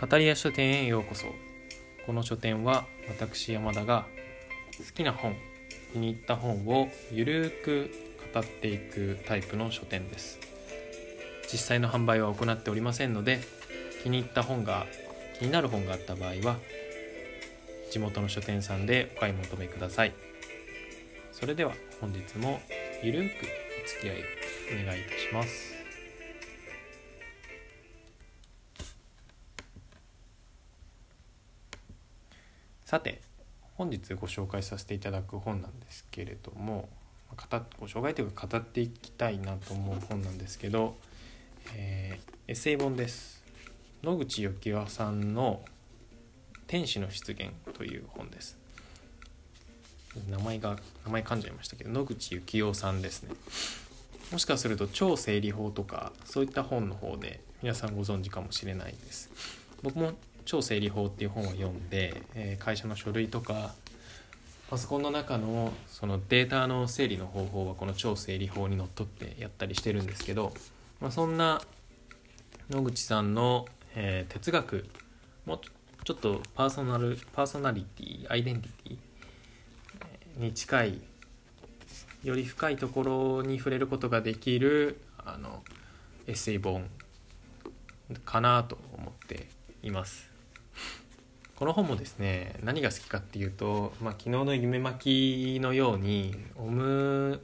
[0.00, 1.26] 語り屋書店へようこそ。
[2.06, 4.06] この書店は私山田が
[4.78, 5.36] 好きな本
[5.92, 7.90] 気に入った本をゆるーく
[8.32, 10.40] 語っていくタイプの書店です。
[11.52, 13.40] 実際の販売は行っておりませんので
[14.02, 14.86] 気に入った本が
[15.38, 16.56] 気になる本があった場合は
[17.90, 20.14] 地元の書店さんでお買い求めください。
[21.30, 22.62] それでは本日も
[23.02, 23.32] ゆるーく
[23.84, 24.16] お付き合い
[24.82, 25.79] お願いいたします。
[32.90, 33.20] さて
[33.76, 36.88] 本日ご紹介させていただく本なんですけれども
[37.78, 40.96] ご紹介というか語っていきたいなと思う本なんですけど、
[41.76, 43.44] えー、エッセイ本です。
[44.02, 45.64] 野口幸雄さんの
[46.66, 48.58] 「天使の出現」という本です。
[50.28, 50.76] 名前が
[51.06, 53.36] 名前噛んじゃいましたけど野口幸雄さんですね。
[54.32, 59.30] もしかすると超整理法とかそういった本の方で皆さんご存知かもしれないです。
[59.84, 63.74] 僕も超整理法っていう本を読んで、えー、会社の書類とか
[64.70, 70.52] パソコンの中のそのデータの整理の方法はこの超整理法にのっとってやったりしてるんですけど、
[71.00, 71.60] まあ、そんな
[72.70, 74.86] 野口さんの、えー、哲学
[75.44, 75.60] も
[76.04, 81.00] ちょっとパーソナルパーソナリティアイデンティティに近い
[82.22, 85.62] より深いところに触れることができるあの
[86.28, 86.88] エッセイ本
[88.24, 89.48] かなと思って
[89.82, 90.29] います。
[91.56, 97.40] この本もですね何が好きかっていうと、まあ、昨日の夢巻きのようにオム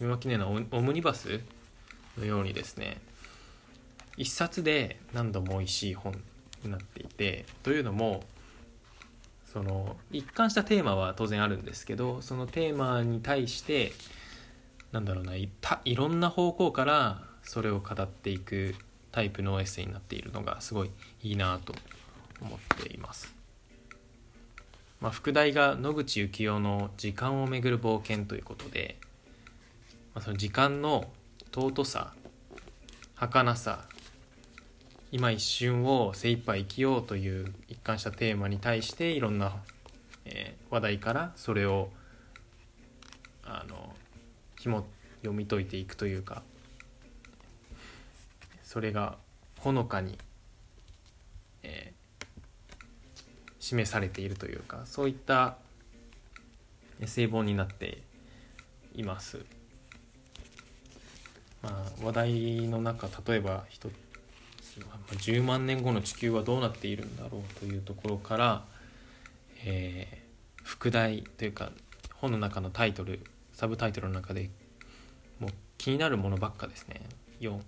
[0.00, 1.40] 夢巻きねのオムニバス
[2.18, 2.98] のようにですね
[4.16, 6.12] 一冊で何度も美味しい本
[6.64, 8.24] になっていてというのも
[9.52, 13.92] その一貫したテーマは当然あるんですけどそのテーマに対して
[14.92, 15.48] なんだろうない
[15.84, 18.74] いろんな方向からそれを語っていく
[19.10, 20.90] タイプのエッセイになっているのがすごい
[21.22, 21.74] いいなと
[22.42, 23.34] 思っています。
[25.00, 28.98] まあ、副題が野口幸雄の「時間をめぐる冒険」ということで、
[30.14, 31.12] まあ、その時間の
[31.52, 32.14] 尊さ
[33.16, 33.88] 儚さ
[35.10, 39.56] 今一瞬を精一杯生きようという一貫したテーマに対していろんな、
[40.24, 41.90] えー、話題からそれを
[43.42, 43.94] あの
[44.60, 44.86] 紐
[45.22, 46.44] 読み解いていくというか
[48.62, 49.18] それが
[49.58, 50.16] ほのかに
[53.62, 55.56] 示されているというかそういった
[57.00, 58.02] エッセイ本になって
[58.94, 59.38] います。
[61.62, 63.88] まあ、話題の中例えば一
[65.10, 68.64] 10万年後の地球はどうなっているんだろうというところから、
[69.64, 71.70] えー、副題というか
[72.14, 73.20] 本の中のタイトル
[73.52, 74.50] サブタイトルの中で
[75.38, 77.00] もう気になるものばっかですね
[77.40, 77.60] 4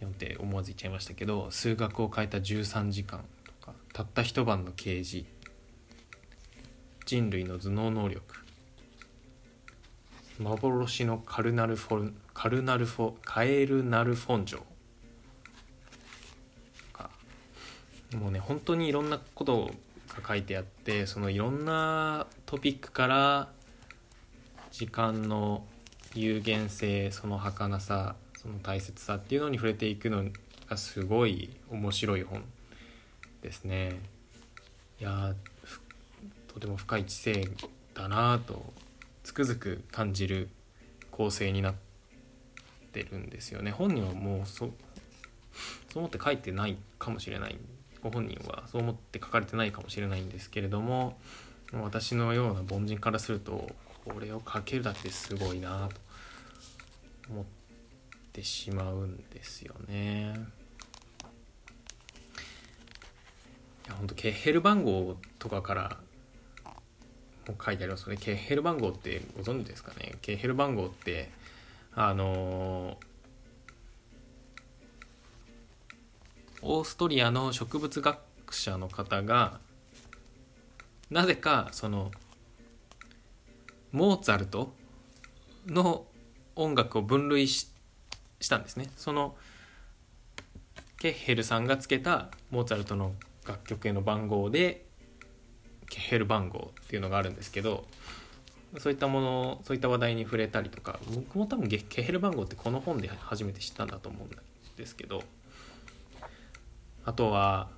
[0.00, 3.22] 4って思わず言っちゃいましたけど数学を変えた13時間
[3.92, 5.26] たった一晩の啓示
[7.06, 8.36] 人類の頭脳能力。
[10.38, 14.64] 幻のカルナルフォカルナルフォカエルナルフォン城。
[18.16, 19.70] もうね本当にいろんなこと
[20.08, 23.48] が書いてあってそのいろんなトピックから
[24.72, 25.64] 時間の
[26.14, 30.24] 有限性その儚さその大切さっていうのに触れていくの
[30.68, 32.42] がすごい面白い本。
[33.42, 34.00] ですね。
[35.00, 35.34] いや
[36.48, 37.48] とても深い知性
[37.94, 38.72] だなと
[39.22, 40.48] つくづく感じる
[41.10, 41.74] 構成になっ
[42.92, 43.70] てるんですよね。
[43.70, 47.56] 本人はもうそそう思って書いてないかもしれない。
[48.02, 51.18] ご本人はそう思って書かれてないかもしれないんですけれども
[51.72, 53.68] 私のような凡人からすると
[54.06, 56.00] これを書けるだけすごいなと
[57.30, 57.44] 思っ
[58.32, 60.34] てしまうんですよね。
[63.90, 65.96] や本当ケッヘル番号とかから
[67.46, 68.16] も書いてありますよね。
[68.16, 70.14] ケッヘル番号ってご存知ですかね。
[70.22, 71.30] ケッヘル番号って
[71.94, 72.96] あの
[76.62, 79.58] オーストリアの植物学者の方が
[81.10, 82.10] なぜかその
[83.92, 84.72] モーツァルト
[85.66, 86.04] の
[86.54, 87.70] 音楽を分類し
[88.48, 88.90] たんですね。
[88.96, 89.36] その
[91.00, 93.14] ケッヘルさんがつけたモーツァルトの
[93.46, 94.86] 楽曲への番号で
[95.88, 97.84] ケヘル番号っていうのがあるんですけど
[98.78, 104.30] そういったものそういった話題に触れたりとか僕も多分ケヘル番号ってこの本で初めて知ったんだと思うん
[104.76, 105.22] ですけど
[107.04, 107.68] あとは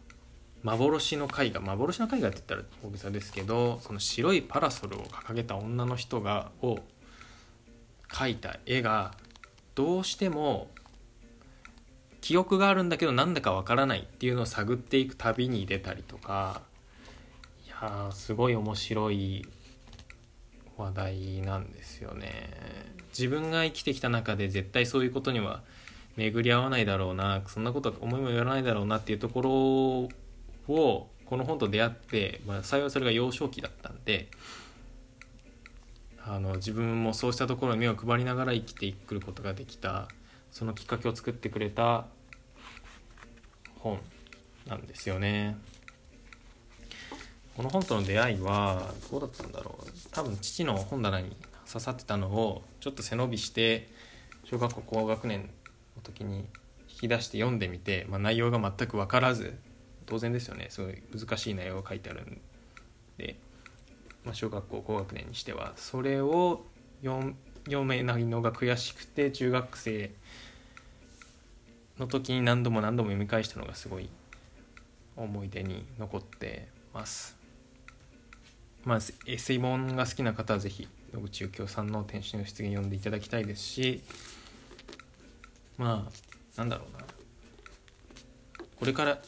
[0.62, 6.78] 幻の絵画幻の絵画って言ったら大げさですけどその白いパラソルを掲げた女の人がを
[8.08, 9.12] 描いた絵が
[9.74, 10.68] どうしても
[12.22, 16.62] 記憶があるんだけどなんだかわからないっていうのを探っていく旅に出たりとか
[17.66, 19.44] いやすごい面白い
[20.78, 22.50] 話題なんですよね。
[23.10, 25.62] 自分が生きてきた中で絶対そういうことには
[26.16, 29.50] 巡り合わないだろうなそんなことは思いもよらないだろうなっていうところ
[30.74, 34.28] をこの本と出会って、まあ、幸いそれが幼少期だったんで
[36.24, 40.08] あの自分もそうしたところに目を配りながら生きてくることができた
[40.52, 42.06] そのきっかけを作ってくれた
[43.80, 43.98] 本
[44.68, 45.56] なんですよね。
[47.56, 49.86] この本との出会いはどうだったんだろう。
[50.10, 51.34] 多分父の本棚に
[51.66, 53.88] 刺さってたのをちょっと背伸びして
[54.44, 55.50] 小学校高学年
[55.96, 56.46] の時に
[56.88, 59.58] 引き出して読んでみて、まあ、内容が全く分からず
[60.04, 60.66] 当然ですよね。
[60.68, 62.40] すごい難しい内容が書いてあるん
[63.16, 63.36] で、
[64.24, 65.72] まあ、小学校高学年にしては。
[65.76, 66.66] それを
[67.02, 67.34] 読
[67.64, 70.10] 読めないのが悔しくて中学生
[71.98, 74.08] の時に何度も何度も読み返したのがすごい
[75.16, 77.36] 思い出に残ってます。
[78.84, 84.02] まあ、エッセイ本が好きな方は是非野口幸雄さんの「天使の出現」読んでいただきたいですし
[85.78, 87.04] まあなんだろうな
[88.76, 89.22] これから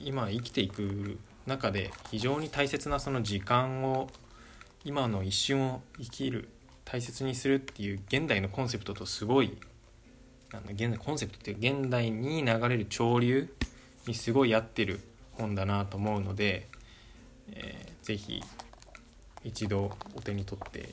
[0.00, 4.10] 今生きていく中で非常に大切なその時間を
[4.84, 6.48] 今の一瞬を生きる
[6.86, 9.58] 大切にするっていう現代のコンセプトとすごい
[10.52, 13.52] あの現代コンセプトって現代に流れる潮流
[14.06, 15.00] にすごい合ってる
[15.32, 16.68] 本だなと思うので、
[17.52, 18.40] えー、ぜひ
[19.42, 20.84] 一度お手に取ってい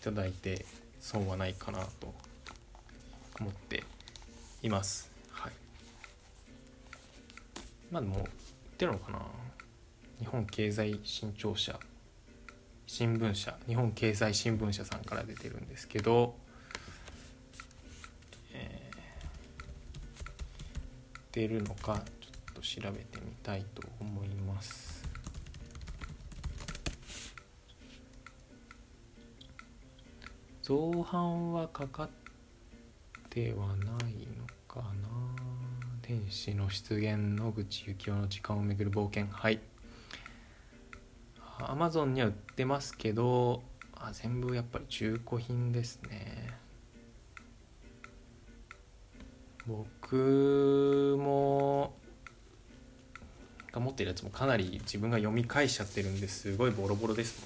[0.00, 0.64] ただいて
[1.00, 2.14] 損はないかなと
[3.40, 3.82] 思って
[4.62, 5.10] います。
[5.32, 5.52] はい。
[7.90, 8.24] まあでも売っ
[8.78, 9.18] てるのかな
[10.20, 11.78] 日本経済新潮社
[12.92, 16.34] 新聞社日本経済新聞社さんから出てるんですけど、
[18.52, 18.96] えー、
[21.30, 25.04] 出るのかちょっと調べてみたいと思います。
[30.60, 32.08] 造反はかかっ
[33.30, 33.76] てはない
[34.36, 35.08] のかな？
[36.02, 39.28] 天使の出現野口幸雄の時間をめぐる冒険。
[39.30, 39.60] はい。
[41.70, 43.62] アマゾンには売ってますけど
[43.94, 46.48] あ全部やっぱり中古品ですね。
[49.68, 51.94] 僕も
[53.70, 57.40] が持ってるやつもかなり自分が読み返しちゃってるんですごいボロボロです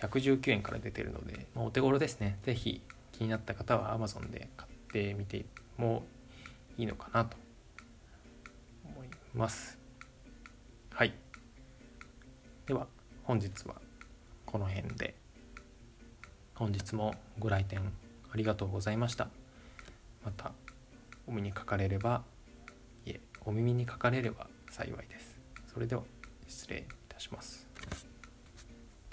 [0.00, 2.38] もん119円から出てるので、まあ、お手頃ですね。
[2.44, 5.44] 是非気になった方は Amazon で買ってみて
[5.76, 6.04] も
[6.76, 7.36] いいのかなと
[8.84, 9.87] 思います。
[10.98, 11.12] はい。
[12.66, 12.88] では
[13.22, 13.76] 本日は
[14.44, 15.14] この辺で。
[16.56, 17.78] 本日もご来店
[18.32, 19.28] ありがとうございました。
[20.24, 20.50] また
[21.28, 22.24] お目にかかれれば
[23.06, 25.38] いえお耳にかかれれば幸いです。
[25.72, 26.02] それでは
[26.48, 27.67] 失礼いたします。